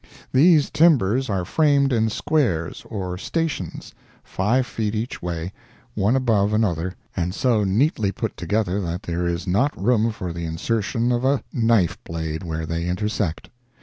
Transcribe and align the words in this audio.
These 0.31 0.71
timbers 0.71 1.29
are 1.29 1.45
framed 1.45 1.93
in 1.93 2.09
squares 2.09 2.83
or 2.89 3.19
"stations," 3.19 3.93
five 4.23 4.65
feet 4.65 4.95
each 4.95 5.21
way, 5.21 5.53
one 5.93 6.15
above 6.15 6.53
another, 6.53 6.95
and 7.15 7.35
so 7.35 7.63
neatly 7.63 8.11
put 8.11 8.35
together 8.35 8.81
that 8.81 9.03
there 9.03 9.27
is 9.27 9.45
not 9.45 9.79
room 9.79 10.11
for 10.11 10.33
the 10.33 10.45
insertion 10.45 11.11
of 11.11 11.23
a 11.23 11.43
knife 11.53 12.03
blade 12.03 12.41
where 12.41 12.65
they 12.65 12.87
intersect. 12.87 13.51